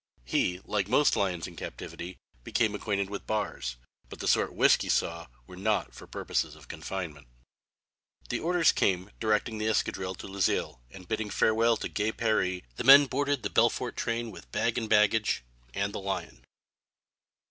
[0.25, 3.75] He, like most lions in captivity, became acquainted with bars,
[4.09, 7.27] but the sort "Whiskey" saw were not for purposes of confinement.
[8.29, 12.83] The orders came directing the escadrille to Luxeuil and bidding farewell to gay "Paree" the
[12.83, 16.41] men boarded the Belfort train with bag and baggage and the lion.